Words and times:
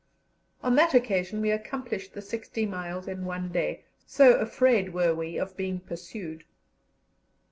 On 0.63 0.73
that 0.77 0.95
occasion 0.95 1.41
we 1.41 1.51
accomplished 1.51 2.13
the 2.15 2.23
sixty 2.23 2.65
miles 2.65 3.07
in 3.07 3.23
one 3.23 3.49
day, 3.51 3.83
so 4.07 4.33
afraid 4.33 4.95
were 4.95 5.13
we 5.13 5.37
of 5.37 5.55
being 5.55 5.79
pursued. 5.79 6.43